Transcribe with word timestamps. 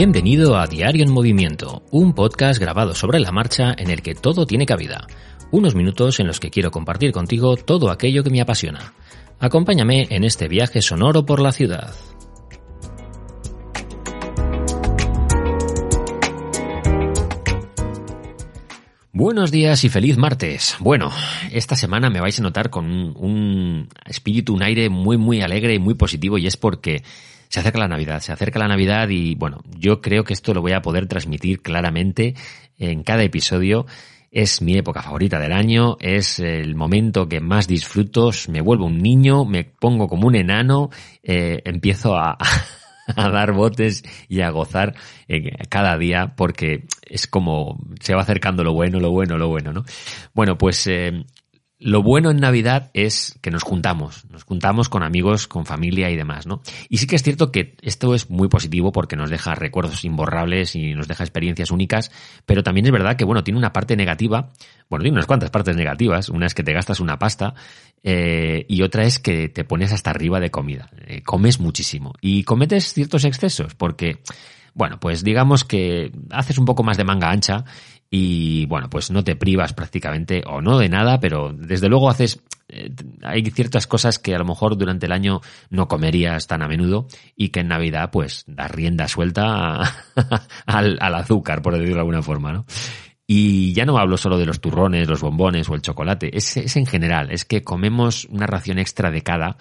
Bienvenido 0.00 0.56
a 0.56 0.68
Diario 0.68 1.02
en 1.02 1.10
Movimiento, 1.10 1.82
un 1.90 2.12
podcast 2.12 2.60
grabado 2.60 2.94
sobre 2.94 3.18
la 3.18 3.32
marcha 3.32 3.74
en 3.76 3.90
el 3.90 4.00
que 4.00 4.14
todo 4.14 4.46
tiene 4.46 4.64
cabida. 4.64 5.08
Unos 5.50 5.74
minutos 5.74 6.20
en 6.20 6.28
los 6.28 6.38
que 6.38 6.50
quiero 6.50 6.70
compartir 6.70 7.10
contigo 7.10 7.56
todo 7.56 7.90
aquello 7.90 8.22
que 8.22 8.30
me 8.30 8.40
apasiona. 8.40 8.92
Acompáñame 9.40 10.06
en 10.10 10.22
este 10.22 10.46
viaje 10.46 10.82
sonoro 10.82 11.26
por 11.26 11.40
la 11.40 11.50
ciudad. 11.50 11.96
Buenos 19.12 19.50
días 19.50 19.82
y 19.82 19.88
feliz 19.88 20.16
martes. 20.16 20.76
Bueno, 20.78 21.10
esta 21.50 21.74
semana 21.74 22.08
me 22.08 22.20
vais 22.20 22.38
a 22.38 22.42
notar 22.44 22.70
con 22.70 22.86
un, 23.16 23.88
espíritu, 24.06 24.54
un 24.54 24.62
aire 24.62 24.90
muy, 24.90 25.16
muy 25.16 25.40
alegre 25.40 25.74
y 25.74 25.80
muy 25.80 25.94
positivo 25.94 26.38
y 26.38 26.46
es 26.46 26.56
porque 26.56 27.02
se 27.48 27.60
acerca 27.60 27.78
la 27.78 27.88
Navidad, 27.88 28.20
se 28.20 28.32
acerca 28.32 28.58
la 28.58 28.68
Navidad 28.68 29.08
y 29.08 29.34
bueno, 29.34 29.60
yo 29.76 30.00
creo 30.00 30.24
que 30.24 30.34
esto 30.34 30.54
lo 30.54 30.60
voy 30.60 30.72
a 30.72 30.82
poder 30.82 31.06
transmitir 31.06 31.62
claramente 31.62 32.34
en 32.78 33.02
cada 33.02 33.22
episodio. 33.22 33.86
Es 34.30 34.60
mi 34.60 34.76
época 34.76 35.02
favorita 35.02 35.38
del 35.38 35.52
año, 35.52 35.96
es 36.00 36.38
el 36.38 36.74
momento 36.74 37.28
que 37.28 37.40
más 37.40 37.66
disfruto, 37.66 38.30
me 38.48 38.60
vuelvo 38.60 38.84
un 38.84 38.98
niño, 38.98 39.46
me 39.46 39.64
pongo 39.64 40.06
como 40.06 40.26
un 40.26 40.36
enano, 40.36 40.90
eh, 41.22 41.62
empiezo 41.64 42.14
a, 42.14 42.36
a 43.16 43.30
dar 43.30 43.52
botes 43.52 44.02
y 44.28 44.42
a 44.42 44.50
gozar 44.50 44.94
cada 45.70 45.96
día 45.96 46.34
porque 46.36 46.84
es 47.02 47.26
como 47.26 47.78
se 48.00 48.14
va 48.14 48.22
acercando 48.22 48.62
lo 48.64 48.74
bueno, 48.74 49.00
lo 49.00 49.10
bueno, 49.10 49.38
lo 49.38 49.48
bueno, 49.48 49.72
¿no? 49.72 49.84
Bueno, 50.34 50.58
pues 50.58 50.86
eh, 50.86 51.24
lo 51.80 52.02
bueno 52.02 52.30
en 52.30 52.38
Navidad 52.38 52.90
es 52.92 53.38
que 53.40 53.52
nos 53.52 53.62
juntamos, 53.62 54.24
nos 54.30 54.42
juntamos 54.42 54.88
con 54.88 55.04
amigos, 55.04 55.46
con 55.46 55.64
familia 55.64 56.10
y 56.10 56.16
demás, 56.16 56.46
¿no? 56.46 56.60
Y 56.88 56.98
sí 56.98 57.06
que 57.06 57.14
es 57.14 57.22
cierto 57.22 57.52
que 57.52 57.76
esto 57.82 58.14
es 58.14 58.30
muy 58.30 58.48
positivo 58.48 58.90
porque 58.90 59.14
nos 59.14 59.30
deja 59.30 59.54
recuerdos 59.54 60.04
imborrables 60.04 60.74
y 60.74 60.94
nos 60.94 61.06
deja 61.06 61.22
experiencias 61.22 61.70
únicas, 61.70 62.10
pero 62.46 62.64
también 62.64 62.86
es 62.86 62.92
verdad 62.92 63.16
que, 63.16 63.24
bueno, 63.24 63.44
tiene 63.44 63.58
una 63.58 63.72
parte 63.72 63.96
negativa, 63.96 64.50
bueno, 64.88 65.04
tiene 65.04 65.16
unas 65.16 65.26
cuantas 65.26 65.50
partes 65.50 65.76
negativas, 65.76 66.30
una 66.30 66.46
es 66.46 66.54
que 66.54 66.64
te 66.64 66.72
gastas 66.72 66.98
una 66.98 67.18
pasta 67.18 67.54
eh, 68.02 68.66
y 68.68 68.82
otra 68.82 69.04
es 69.04 69.20
que 69.20 69.48
te 69.48 69.62
pones 69.62 69.92
hasta 69.92 70.10
arriba 70.10 70.40
de 70.40 70.50
comida, 70.50 70.90
eh, 71.06 71.22
comes 71.22 71.60
muchísimo. 71.60 72.14
Y 72.20 72.42
cometes 72.42 72.92
ciertos 72.92 73.24
excesos 73.24 73.76
porque 73.76 74.18
bueno, 74.74 75.00
pues 75.00 75.24
digamos 75.24 75.64
que 75.64 76.12
haces 76.30 76.56
un 76.56 76.64
poco 76.64 76.84
más 76.84 76.96
de 76.96 77.02
manga 77.02 77.30
ancha 77.30 77.64
y 78.10 78.66
bueno, 78.66 78.88
pues 78.88 79.10
no 79.10 79.22
te 79.22 79.36
privas 79.36 79.74
prácticamente 79.74 80.42
o 80.46 80.60
no 80.62 80.78
de 80.78 80.88
nada, 80.88 81.20
pero 81.20 81.52
desde 81.52 81.88
luego 81.88 82.08
haces 82.08 82.42
eh, 82.68 82.90
hay 83.22 83.42
ciertas 83.50 83.86
cosas 83.86 84.18
que 84.18 84.34
a 84.34 84.38
lo 84.38 84.44
mejor 84.44 84.76
durante 84.76 85.06
el 85.06 85.12
año 85.12 85.40
no 85.70 85.88
comerías 85.88 86.46
tan 86.46 86.62
a 86.62 86.68
menudo 86.68 87.06
y 87.34 87.48
que 87.48 87.60
en 87.60 87.68
Navidad 87.68 88.10
pues 88.10 88.44
das 88.46 88.70
rienda 88.70 89.08
suelta 89.08 89.80
al, 90.66 90.98
al, 91.00 91.14
azúcar, 91.14 91.62
por 91.62 91.74
decirlo 91.74 91.94
de 91.94 92.00
alguna 92.00 92.22
forma, 92.22 92.52
¿no? 92.52 92.66
Y 93.26 93.74
ya 93.74 93.84
no 93.84 93.98
hablo 93.98 94.16
solo 94.16 94.38
de 94.38 94.46
los 94.46 94.60
turrones, 94.60 95.06
los 95.06 95.20
bombones 95.20 95.68
o 95.68 95.74
el 95.74 95.82
chocolate, 95.82 96.34
es, 96.34 96.56
es 96.56 96.76
en 96.76 96.86
general, 96.86 97.30
es 97.30 97.44
que 97.44 97.62
comemos 97.62 98.24
una 98.26 98.46
ración 98.46 98.78
extra 98.78 99.10
de 99.10 99.20
cada 99.22 99.58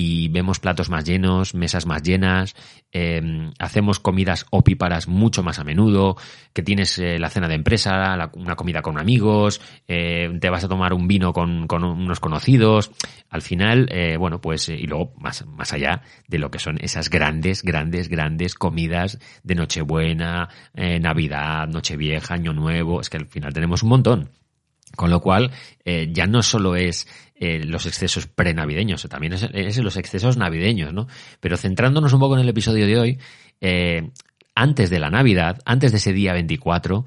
y 0.00 0.28
vemos 0.28 0.60
platos 0.60 0.88
más 0.88 1.04
llenos, 1.04 1.54
mesas 1.54 1.84
más 1.84 2.02
llenas, 2.02 2.56
em, 2.90 3.52
hacemos 3.58 4.00
comidas 4.00 4.46
opíparas 4.50 5.08
mucho 5.08 5.42
más 5.42 5.58
a 5.58 5.64
menudo, 5.64 6.16
que 6.54 6.62
tienes 6.62 6.98
eh, 6.98 7.18
la 7.18 7.28
cena 7.28 7.48
de 7.48 7.56
empresa, 7.56 8.30
una 8.32 8.56
comida 8.56 8.80
con 8.80 8.98
amigos, 8.98 9.60
eh, 9.86 10.30
te 10.40 10.48
vas 10.48 10.64
a 10.64 10.68
tomar 10.68 10.94
un 10.94 11.06
vino 11.06 11.34
con, 11.34 11.66
con 11.66 11.84
unos 11.84 12.18
conocidos. 12.18 12.90
Al 13.28 13.42
final, 13.42 13.88
eh, 13.92 14.16
bueno, 14.16 14.40
pues, 14.40 14.70
y 14.70 14.86
luego 14.86 15.12
más, 15.18 15.44
más 15.46 15.74
allá 15.74 16.00
de 16.28 16.38
lo 16.38 16.50
que 16.50 16.58
son 16.58 16.78
esas 16.80 17.10
grandes, 17.10 17.62
grandes, 17.62 18.08
grandes 18.08 18.54
comidas 18.54 19.18
de 19.42 19.54
Nochebuena, 19.54 20.48
Navidad, 20.74 21.68
Nochevieja, 21.68 22.34
Año 22.34 22.54
Nuevo, 22.54 23.02
es 23.02 23.10
que 23.10 23.18
al 23.18 23.26
final 23.26 23.52
tenemos 23.52 23.82
un 23.82 23.90
montón. 23.90 24.39
Con 24.96 25.10
lo 25.10 25.20
cual, 25.20 25.50
ya 25.84 26.26
no 26.26 26.42
solo 26.42 26.76
es 26.76 27.06
eh, 27.42 27.64
los 27.64 27.86
excesos 27.86 28.26
prenavideños, 28.26 29.08
también 29.08 29.32
es, 29.32 29.48
es, 29.54 29.78
los 29.78 29.96
excesos 29.96 30.36
navideños, 30.36 30.92
¿no? 30.92 31.08
Pero 31.40 31.56
centrándonos 31.56 32.12
un 32.12 32.20
poco 32.20 32.34
en 32.34 32.42
el 32.42 32.50
episodio 32.50 32.86
de 32.86 32.98
hoy, 32.98 33.18
eh, 33.62 34.10
antes 34.54 34.90
de 34.90 34.98
la 34.98 35.08
Navidad, 35.08 35.58
antes 35.64 35.90
de 35.90 35.96
ese 35.96 36.12
día 36.12 36.34
24, 36.34 37.06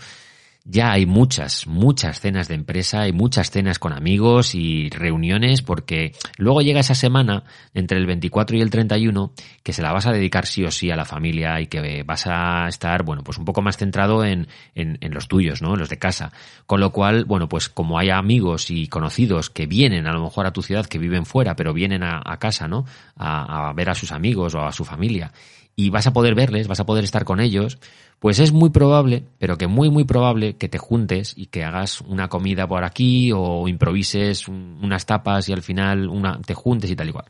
ya 0.65 0.93
hay 0.93 1.05
muchas, 1.05 1.67
muchas 1.67 2.21
cenas 2.21 2.47
de 2.47 2.55
empresa, 2.55 3.01
hay 3.01 3.11
muchas 3.11 3.51
cenas 3.51 3.79
con 3.79 3.91
amigos 3.91 4.55
y 4.55 4.89
reuniones 4.89 5.61
porque 5.61 6.13
luego 6.37 6.61
llega 6.61 6.79
esa 6.79 6.95
semana 6.95 7.43
entre 7.73 7.97
el 7.97 8.05
24 8.05 8.55
y 8.55 8.61
el 8.61 8.69
31 8.69 9.33
que 9.61 9.73
se 9.73 9.81
la 9.81 9.91
vas 9.91 10.05
a 10.05 10.13
dedicar 10.13 10.45
sí 10.45 10.63
o 10.63 10.71
sí 10.71 10.89
a 10.89 10.95
la 10.95 11.03
familia 11.03 11.59
y 11.59 11.67
que 11.67 12.03
vas 12.03 12.27
a 12.27 12.67
estar, 12.69 13.03
bueno, 13.03 13.23
pues 13.23 13.37
un 13.37 13.45
poco 13.45 13.61
más 13.61 13.75
centrado 13.75 14.23
en, 14.23 14.47
en, 14.73 15.13
los 15.13 15.27
tuyos, 15.27 15.61
¿no? 15.61 15.73
En 15.73 15.79
los 15.79 15.89
de 15.89 15.99
casa. 15.99 16.31
Con 16.65 16.79
lo 16.79 16.91
cual, 16.91 17.25
bueno, 17.25 17.49
pues 17.49 17.67
como 17.67 17.99
hay 17.99 18.09
amigos 18.09 18.71
y 18.71 18.87
conocidos 18.87 19.49
que 19.49 19.65
vienen 19.65 20.07
a 20.07 20.13
lo 20.13 20.23
mejor 20.23 20.45
a 20.45 20.53
tu 20.53 20.61
ciudad, 20.61 20.85
que 20.85 20.97
viven 20.97 21.25
fuera, 21.25 21.57
pero 21.57 21.73
vienen 21.73 22.03
a, 22.03 22.21
casa, 22.39 22.69
¿no? 22.69 22.85
A, 23.17 23.69
a 23.69 23.73
ver 23.73 23.89
a 23.89 23.95
sus 23.95 24.13
amigos 24.13 24.55
o 24.55 24.65
a 24.65 24.71
su 24.71 24.85
familia 24.85 25.33
y 25.75 25.89
vas 25.89 26.07
a 26.07 26.13
poder 26.13 26.35
verles, 26.35 26.67
vas 26.67 26.79
a 26.79 26.85
poder 26.85 27.03
estar 27.03 27.25
con 27.25 27.39
ellos, 27.39 27.79
pues 28.23 28.39
es 28.39 28.53
muy 28.53 28.69
probable, 28.69 29.25
pero 29.37 29.57
que 29.57 29.67
muy, 29.67 29.89
muy 29.89 30.05
probable 30.05 30.55
que 30.55 30.69
te 30.69 30.77
juntes 30.77 31.33
y 31.35 31.47
que 31.47 31.65
hagas 31.65 31.99
una 31.99 32.29
comida 32.29 32.65
por 32.65 32.85
aquí 32.85 33.33
o 33.35 33.67
improvises 33.67 34.47
unas 34.47 35.05
tapas 35.05 35.49
y 35.49 35.51
al 35.51 35.61
final 35.61 36.07
una, 36.07 36.39
te 36.39 36.53
juntes 36.53 36.89
y 36.89 36.95
tal 36.95 37.09
igual. 37.09 37.25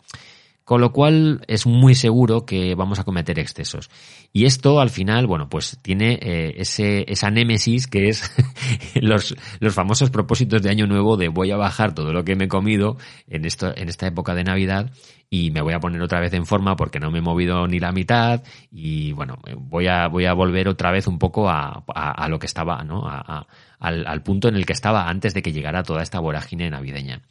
Con 0.63 0.79
lo 0.79 0.93
cual 0.93 1.43
es 1.47 1.65
muy 1.65 1.93
seguro 1.93 2.45
que 2.45 2.73
vamos 2.75 2.97
a 2.97 3.03
cometer 3.03 3.37
excesos. 3.37 3.89
Y 4.31 4.45
esto 4.45 4.79
al 4.79 4.89
final, 4.89 5.27
bueno, 5.27 5.49
pues 5.49 5.77
tiene 5.81 6.19
eh, 6.21 6.55
ese, 6.57 7.03
esa 7.11 7.29
némesis 7.29 7.87
que 7.87 8.07
es 8.07 8.31
los, 8.95 9.35
los 9.59 9.73
famosos 9.73 10.09
propósitos 10.09 10.61
de 10.61 10.69
Año 10.69 10.87
Nuevo 10.87 11.17
de 11.17 11.27
voy 11.27 11.51
a 11.51 11.57
bajar 11.57 11.93
todo 11.93 12.13
lo 12.13 12.23
que 12.23 12.35
me 12.35 12.45
he 12.45 12.47
comido 12.47 12.97
en, 13.27 13.45
esto, 13.45 13.75
en 13.75 13.89
esta 13.89 14.07
época 14.07 14.33
de 14.35 14.45
Navidad 14.45 14.91
y 15.29 15.51
me 15.51 15.61
voy 15.61 15.73
a 15.73 15.79
poner 15.79 16.01
otra 16.01 16.19
vez 16.19 16.33
en 16.33 16.45
forma 16.45 16.75
porque 16.75 16.99
no 16.99 17.09
me 17.09 17.17
he 17.17 17.21
movido 17.21 17.67
ni 17.67 17.79
la 17.79 17.91
mitad 17.91 18.43
y 18.71 19.13
bueno, 19.13 19.39
voy 19.57 19.87
a, 19.87 20.07
voy 20.07 20.25
a 20.25 20.33
volver 20.33 20.67
otra 20.67 20.91
vez 20.91 21.07
un 21.07 21.17
poco 21.17 21.49
a, 21.49 21.83
a, 21.87 22.29
lo 22.29 22.37
que 22.37 22.45
estaba, 22.45 22.83
¿no? 22.83 23.07
A, 23.07 23.47
al, 23.79 24.05
al 24.05 24.21
punto 24.21 24.47
en 24.47 24.55
el 24.55 24.65
que 24.65 24.73
estaba 24.73 25.09
antes 25.09 25.33
de 25.33 25.41
que 25.41 25.51
llegara 25.51 25.81
toda 25.81 26.03
esta 26.03 26.19
vorágine 26.19 26.69
navideña. 26.69 27.21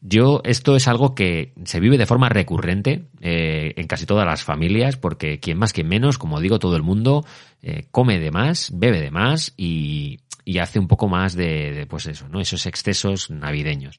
Yo, 0.00 0.40
esto 0.44 0.76
es 0.76 0.88
algo 0.88 1.14
que 1.14 1.52
se 1.64 1.80
vive 1.80 1.98
de 1.98 2.06
forma 2.06 2.28
recurrente 2.28 3.08
eh, 3.20 3.72
en 3.76 3.86
casi 3.86 4.06
todas 4.06 4.26
las 4.26 4.44
familias, 4.44 4.96
porque 4.96 5.40
quien 5.40 5.58
más, 5.58 5.72
quien 5.72 5.88
menos, 5.88 6.18
como 6.18 6.40
digo, 6.40 6.58
todo 6.58 6.76
el 6.76 6.82
mundo 6.82 7.24
eh, 7.62 7.86
come 7.90 8.18
de 8.20 8.30
más, 8.30 8.70
bebe 8.74 9.00
de 9.00 9.10
más 9.10 9.54
y, 9.56 10.20
y 10.44 10.58
hace 10.58 10.78
un 10.78 10.86
poco 10.86 11.08
más 11.08 11.34
de, 11.34 11.72
de, 11.72 11.86
pues 11.86 12.06
eso, 12.06 12.28
¿no? 12.28 12.40
Esos 12.40 12.66
excesos 12.66 13.30
navideños. 13.30 13.98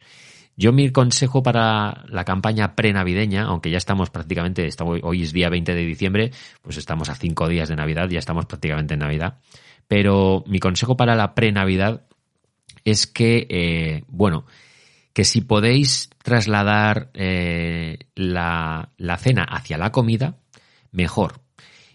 Yo 0.56 0.72
mi 0.72 0.90
consejo 0.92 1.44
para 1.44 2.04
la 2.08 2.26
campaña 2.26 2.76
prenavideña, 2.76 3.44
aunque 3.44 3.70
ya 3.70 3.78
estamos 3.78 4.10
prácticamente, 4.10 4.66
estamos, 4.66 5.00
hoy 5.04 5.22
es 5.22 5.32
día 5.32 5.50
20 5.50 5.76
de 5.76 5.86
diciembre, 5.86 6.32
pues 6.64 6.78
estamos 6.78 7.10
a 7.10 7.16
cinco 7.16 7.48
días 7.48 7.70
de 7.70 7.76
Navidad, 7.76 8.10
ya 8.10 8.18
estamos 8.18 8.48
prácticamente 8.48 8.96
en 8.96 9.02
Navidad. 9.02 9.38
Pero 9.88 10.44
mi 10.48 10.60
consejo 10.60 10.98
para 10.98 11.16
la 11.16 11.36
prenavidad 11.36 12.08
es 12.86 13.06
que, 13.06 13.46
eh, 13.50 14.04
bueno, 14.08 14.46
que 15.18 15.24
si 15.24 15.42
podéis 15.42 16.12
trasladar 16.22 17.10
eh, 17.16 17.98
la, 18.14 18.92
la 18.98 19.18
cena 19.18 19.46
hacia 19.50 19.80
la 19.80 19.92
comida, 19.92 20.38
mejor. 20.92 21.42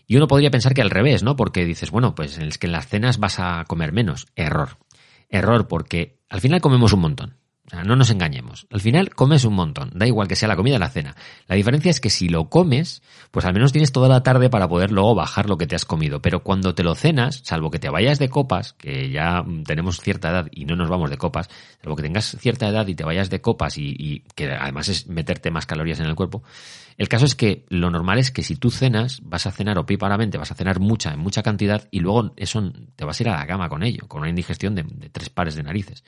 Y 0.08 0.16
uno 0.16 0.26
podría 0.26 0.50
pensar 0.50 0.74
que 0.74 0.82
al 0.82 0.90
revés, 0.90 1.22
¿no? 1.22 1.36
Porque 1.36 1.64
dices, 1.64 1.92
bueno, 1.92 2.16
pues 2.16 2.36
es 2.38 2.58
que 2.58 2.66
en 2.66 2.72
las 2.72 2.88
cenas 2.88 3.20
vas 3.20 3.38
a 3.38 3.64
comer 3.68 3.92
menos. 3.92 4.26
Error. 4.34 4.70
Error 5.28 5.68
porque 5.68 6.18
al 6.28 6.40
final 6.40 6.60
comemos 6.60 6.92
un 6.94 7.00
montón. 7.00 7.36
No 7.84 7.96
nos 7.96 8.10
engañemos. 8.10 8.66
Al 8.70 8.80
final 8.80 9.14
comes 9.14 9.44
un 9.44 9.54
montón, 9.54 9.90
da 9.94 10.06
igual 10.06 10.28
que 10.28 10.36
sea 10.36 10.48
la 10.48 10.56
comida 10.56 10.76
o 10.76 10.78
la 10.78 10.90
cena. 10.90 11.16
La 11.46 11.56
diferencia 11.56 11.90
es 11.90 12.00
que 12.00 12.10
si 12.10 12.28
lo 12.28 12.48
comes, 12.48 13.02
pues 13.30 13.46
al 13.46 13.54
menos 13.54 13.72
tienes 13.72 13.92
toda 13.92 14.08
la 14.08 14.22
tarde 14.22 14.50
para 14.50 14.68
poder 14.68 14.92
luego 14.92 15.14
bajar 15.14 15.48
lo 15.48 15.56
que 15.56 15.66
te 15.66 15.74
has 15.74 15.84
comido. 15.84 16.20
Pero 16.20 16.42
cuando 16.42 16.74
te 16.74 16.82
lo 16.82 16.94
cenas, 16.94 17.40
salvo 17.44 17.70
que 17.70 17.78
te 17.78 17.88
vayas 17.88 18.18
de 18.18 18.28
copas, 18.28 18.74
que 18.74 19.10
ya 19.10 19.44
tenemos 19.66 20.00
cierta 20.00 20.30
edad 20.30 20.48
y 20.50 20.64
no 20.64 20.76
nos 20.76 20.88
vamos 20.88 21.10
de 21.10 21.16
copas, 21.16 21.48
salvo 21.82 21.96
que 21.96 22.02
tengas 22.02 22.36
cierta 22.38 22.68
edad 22.68 22.86
y 22.86 22.94
te 22.94 23.04
vayas 23.04 23.30
de 23.30 23.40
copas 23.40 23.78
y, 23.78 23.94
y 23.98 24.20
que 24.34 24.50
además 24.52 24.88
es 24.88 25.06
meterte 25.06 25.50
más 25.50 25.66
calorías 25.66 26.00
en 26.00 26.06
el 26.06 26.14
cuerpo, 26.14 26.42
el 26.98 27.08
caso 27.08 27.24
es 27.24 27.34
que 27.34 27.64
lo 27.68 27.90
normal 27.90 28.18
es 28.18 28.30
que 28.30 28.42
si 28.42 28.56
tú 28.56 28.70
cenas, 28.70 29.20
vas 29.22 29.46
a 29.46 29.50
cenar 29.50 29.78
opíparamente, 29.78 30.38
vas 30.38 30.52
a 30.52 30.54
cenar 30.54 30.80
mucha, 30.80 31.12
en 31.12 31.20
mucha 31.20 31.42
cantidad, 31.42 31.88
y 31.90 32.00
luego 32.00 32.32
eso 32.36 32.72
te 32.96 33.04
vas 33.04 33.18
a 33.18 33.22
ir 33.22 33.28
a 33.28 33.38
la 33.38 33.46
cama 33.46 33.68
con 33.68 33.82
ello, 33.82 34.06
con 34.08 34.20
una 34.20 34.30
indigestión 34.30 34.74
de, 34.74 34.84
tres 35.10 35.30
pares 35.30 35.54
de 35.54 35.62
narices. 35.62 36.04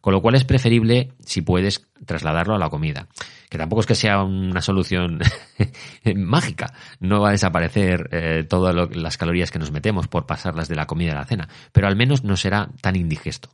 Con 0.00 0.12
lo 0.12 0.22
cual 0.22 0.36
es 0.36 0.44
preferible, 0.44 1.07
si 1.24 1.42
puedes, 1.42 1.86
trasladarlo 2.06 2.54
a 2.54 2.58
la 2.58 2.70
comida. 2.70 3.08
Que 3.48 3.58
tampoco 3.58 3.80
es 3.80 3.86
que 3.86 3.94
sea 3.94 4.22
una 4.22 4.60
solución 4.60 5.20
mágica. 6.16 6.72
No 7.00 7.20
va 7.20 7.28
a 7.28 7.32
desaparecer 7.32 8.08
eh, 8.12 8.44
todas 8.48 8.74
las 8.94 9.16
calorías 9.16 9.50
que 9.50 9.58
nos 9.58 9.70
metemos 9.70 10.08
por 10.08 10.26
pasarlas 10.26 10.68
de 10.68 10.76
la 10.76 10.86
comida 10.86 11.12
a 11.12 11.16
la 11.16 11.24
cena. 11.24 11.48
Pero 11.72 11.86
al 11.86 11.96
menos 11.96 12.24
no 12.24 12.36
será 12.36 12.68
tan 12.80 12.96
indigesto. 12.96 13.50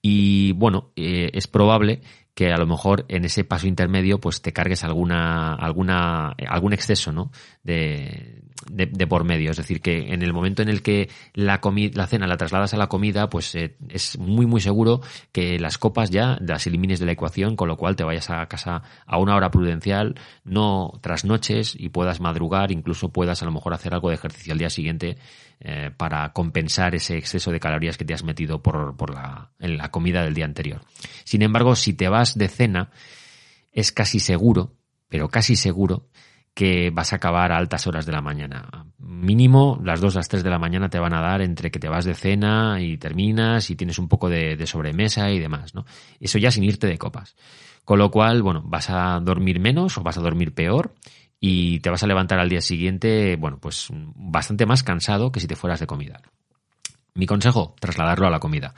Y 0.00 0.52
bueno, 0.52 0.92
eh, 0.96 1.30
es 1.32 1.46
probable 1.46 2.00
que 2.36 2.52
a 2.52 2.58
lo 2.58 2.66
mejor 2.66 3.06
en 3.08 3.24
ese 3.24 3.44
paso 3.44 3.66
intermedio 3.66 4.20
pues 4.20 4.42
te 4.42 4.52
cargues 4.52 4.84
alguna, 4.84 5.54
alguna, 5.54 6.32
algún 6.48 6.74
exceso, 6.74 7.10
¿no? 7.10 7.32
De, 7.64 8.42
de, 8.70 9.06
por 9.06 9.24
medio. 9.24 9.52
Es 9.52 9.56
decir, 9.56 9.80
que 9.80 10.12
en 10.12 10.20
el 10.20 10.34
momento 10.34 10.60
en 10.60 10.68
el 10.68 10.82
que 10.82 11.08
la, 11.32 11.62
la 11.94 12.06
cena 12.06 12.26
la 12.26 12.36
trasladas 12.36 12.74
a 12.74 12.76
la 12.76 12.88
comida, 12.88 13.30
pues 13.30 13.54
eh, 13.54 13.76
es 13.88 14.18
muy, 14.18 14.44
muy 14.44 14.60
seguro 14.60 15.00
que 15.32 15.58
las 15.58 15.78
copas 15.78 16.10
ya 16.10 16.36
las 16.42 16.66
elimines 16.66 17.00
de 17.00 17.06
la 17.06 17.12
ecuación, 17.12 17.56
con 17.56 17.68
lo 17.68 17.78
cual 17.78 17.96
te 17.96 18.04
vayas 18.04 18.28
a 18.28 18.44
casa 18.48 18.82
a 19.06 19.18
una 19.18 19.34
hora 19.34 19.50
prudencial, 19.50 20.14
no 20.44 20.92
tras 21.00 21.24
noches 21.24 21.74
y 21.74 21.88
puedas 21.88 22.20
madrugar, 22.20 22.70
incluso 22.70 23.08
puedas 23.08 23.42
a 23.42 23.46
lo 23.46 23.52
mejor 23.52 23.72
hacer 23.72 23.94
algo 23.94 24.10
de 24.10 24.16
ejercicio 24.16 24.52
al 24.52 24.58
día 24.58 24.68
siguiente 24.68 25.16
eh, 25.60 25.90
para 25.96 26.32
compensar 26.32 26.94
ese 26.94 27.16
exceso 27.16 27.50
de 27.50 27.60
calorías 27.60 27.96
que 27.96 28.04
te 28.04 28.14
has 28.14 28.24
metido 28.24 28.62
por, 28.62 28.96
por 28.96 29.14
la, 29.14 29.52
en 29.58 29.78
la 29.78 29.90
comida 29.90 30.22
del 30.22 30.34
día 30.34 30.44
anterior. 30.44 30.82
Sin 31.24 31.42
embargo, 31.42 31.74
si 31.76 31.94
te 31.94 32.08
vas 32.08 32.36
de 32.36 32.48
cena, 32.48 32.90
es 33.72 33.90
casi 33.90 34.20
seguro, 34.20 34.74
pero 35.08 35.28
casi 35.28 35.56
seguro, 35.56 36.08
que 36.56 36.90
vas 36.90 37.12
a 37.12 37.16
acabar 37.16 37.52
a 37.52 37.58
altas 37.58 37.86
horas 37.86 38.06
de 38.06 38.12
la 38.12 38.22
mañana. 38.22 38.86
Mínimo 38.98 39.78
las 39.84 40.00
2, 40.00 40.14
las 40.14 40.28
3 40.28 40.42
de 40.42 40.50
la 40.50 40.58
mañana 40.58 40.88
te 40.88 40.98
van 40.98 41.12
a 41.12 41.20
dar 41.20 41.42
entre 41.42 41.70
que 41.70 41.78
te 41.78 41.88
vas 41.88 42.06
de 42.06 42.14
cena 42.14 42.80
y 42.80 42.96
terminas 42.96 43.70
y 43.70 43.76
tienes 43.76 43.98
un 43.98 44.08
poco 44.08 44.30
de, 44.30 44.56
de, 44.56 44.66
sobremesa 44.66 45.30
y 45.30 45.38
demás, 45.38 45.74
¿no? 45.74 45.84
Eso 46.18 46.38
ya 46.38 46.50
sin 46.50 46.64
irte 46.64 46.86
de 46.86 46.96
copas. 46.96 47.36
Con 47.84 47.98
lo 47.98 48.10
cual, 48.10 48.42
bueno, 48.42 48.62
vas 48.64 48.88
a 48.88 49.20
dormir 49.20 49.60
menos 49.60 49.98
o 49.98 50.02
vas 50.02 50.16
a 50.16 50.22
dormir 50.22 50.54
peor 50.54 50.94
y 51.40 51.80
te 51.80 51.90
vas 51.90 52.02
a 52.02 52.06
levantar 52.06 52.38
al 52.38 52.48
día 52.48 52.60
siguiente, 52.60 53.36
bueno, 53.36 53.58
pues 53.60 53.88
bastante 53.90 54.66
más 54.66 54.82
cansado 54.82 55.32
que 55.32 55.40
si 55.40 55.46
te 55.46 55.56
fueras 55.56 55.80
de 55.80 55.86
comida. 55.86 56.20
Mi 57.14 57.26
consejo, 57.26 57.74
trasladarlo 57.80 58.26
a 58.26 58.30
la 58.30 58.40
comida. 58.40 58.74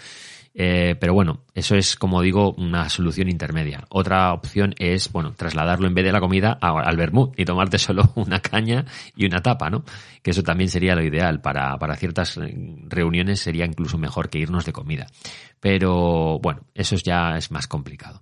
Eh, 0.60 0.96
pero 0.98 1.14
bueno, 1.14 1.44
eso 1.54 1.76
es, 1.76 1.94
como 1.94 2.20
digo, 2.20 2.52
una 2.54 2.88
solución 2.88 3.28
intermedia. 3.28 3.84
Otra 3.90 4.32
opción 4.32 4.74
es, 4.78 5.12
bueno, 5.12 5.32
trasladarlo 5.34 5.86
en 5.86 5.94
vez 5.94 6.04
de 6.04 6.10
la 6.10 6.20
comida 6.20 6.58
al 6.60 6.96
vermut 6.96 7.38
y 7.38 7.44
tomarte 7.44 7.78
solo 7.78 8.12
una 8.16 8.40
caña 8.40 8.84
y 9.14 9.26
una 9.26 9.40
tapa, 9.40 9.70
¿no? 9.70 9.84
Que 10.22 10.32
eso 10.32 10.42
también 10.42 10.68
sería 10.68 10.96
lo 10.96 11.04
ideal. 11.04 11.40
Para, 11.40 11.76
para 11.78 11.94
ciertas 11.94 12.40
reuniones 12.88 13.38
sería 13.38 13.66
incluso 13.66 13.98
mejor 13.98 14.30
que 14.30 14.38
irnos 14.38 14.64
de 14.64 14.72
comida. 14.72 15.06
Pero 15.60 16.40
bueno, 16.40 16.62
eso 16.74 16.96
ya 16.96 17.36
es 17.36 17.52
más 17.52 17.68
complicado. 17.68 18.20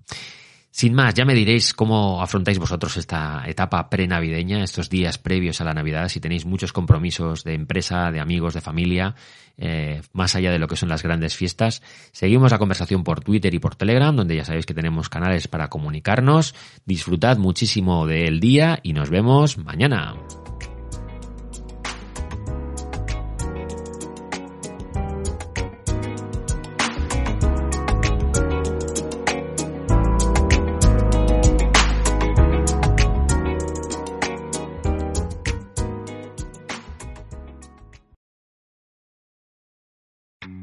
Sin 0.76 0.92
más, 0.92 1.14
ya 1.14 1.24
me 1.24 1.32
diréis 1.32 1.72
cómo 1.72 2.20
afrontáis 2.20 2.58
vosotros 2.58 2.98
esta 2.98 3.44
etapa 3.46 3.88
prenavideña, 3.88 4.62
estos 4.62 4.90
días 4.90 5.16
previos 5.16 5.62
a 5.62 5.64
la 5.64 5.72
Navidad, 5.72 6.10
si 6.10 6.20
tenéis 6.20 6.44
muchos 6.44 6.74
compromisos 6.74 7.44
de 7.44 7.54
empresa, 7.54 8.10
de 8.10 8.20
amigos, 8.20 8.52
de 8.52 8.60
familia, 8.60 9.14
eh, 9.56 10.02
más 10.12 10.36
allá 10.36 10.50
de 10.50 10.58
lo 10.58 10.68
que 10.68 10.76
son 10.76 10.90
las 10.90 11.02
grandes 11.02 11.34
fiestas. 11.34 11.80
Seguimos 12.12 12.52
la 12.52 12.58
conversación 12.58 13.04
por 13.04 13.22
Twitter 13.22 13.54
y 13.54 13.58
por 13.58 13.74
Telegram, 13.74 14.14
donde 14.14 14.36
ya 14.36 14.44
sabéis 14.44 14.66
que 14.66 14.74
tenemos 14.74 15.08
canales 15.08 15.48
para 15.48 15.68
comunicarnos. 15.68 16.54
Disfrutad 16.84 17.38
muchísimo 17.38 18.06
del 18.06 18.38
día 18.38 18.78
y 18.82 18.92
nos 18.92 19.08
vemos 19.08 19.56
mañana. 19.56 20.14